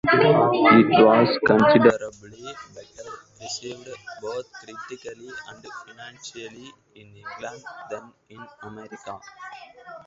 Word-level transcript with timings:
It 0.03 1.05
was 1.05 1.37
considerably 1.45 2.29
better 2.29 3.09
received, 3.39 3.87
both 4.19 4.51
critically 4.53 5.29
and 5.47 5.63
financially, 5.85 6.71
in 6.95 7.17
England 7.17 7.63
than 7.91 8.11
in 8.27 8.39
America. 8.63 9.19